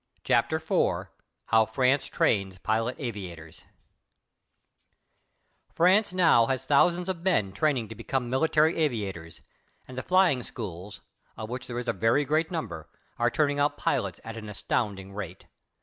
CHAPTER 0.23 0.55
IV 0.55 1.09
HOW 1.49 1.65
FRANCE 1.67 2.07
TRAINS 2.07 2.57
PILOT 2.63 2.95
AVIATORS 2.97 3.65
France 5.75 6.11
now 6.11 6.47
has 6.47 6.65
thousands 6.65 7.07
of 7.07 7.21
men 7.21 7.51
training 7.51 7.87
to 7.89 7.93
become 7.93 8.27
military 8.27 8.77
aviators, 8.77 9.43
and 9.87 9.95
the 9.95 10.01
flying 10.01 10.41
schools, 10.41 11.01
of 11.37 11.51
which 11.51 11.67
there 11.67 11.77
is 11.77 11.87
a 11.87 11.93
very 11.93 12.25
great 12.25 12.49
number, 12.49 12.89
are 13.19 13.29
turning 13.29 13.59
out 13.59 13.77
pilots 13.77 14.19
at 14.23 14.37
an 14.37 14.49
astounding 14.49 15.13
rate. 15.13 15.45